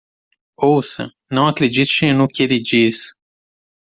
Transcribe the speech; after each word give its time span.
Ouça? 0.57 1.11
não 1.29 1.45
acredite 1.47 2.11
no 2.11 2.27
que 2.27 2.41
ele 2.41 2.59
diz. 2.59 3.13